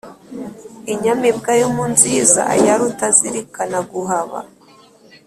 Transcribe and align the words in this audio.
Inyamibwa 0.93 1.51
yo 1.61 1.67
mu 1.75 1.85
nziza 1.93 2.43
ya 2.65 2.73
Rutazirikanaguhaba 2.79 4.39